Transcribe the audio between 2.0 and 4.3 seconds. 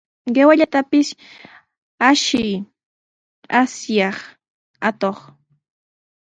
ashiy, asyaq